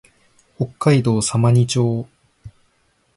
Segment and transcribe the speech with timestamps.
[0.57, 2.07] 北海道様似町